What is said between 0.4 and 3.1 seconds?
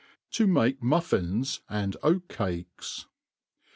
make Muffins and Oat Cakes.